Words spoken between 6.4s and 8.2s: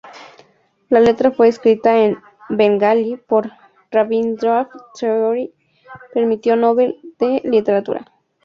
Nobel de literatura.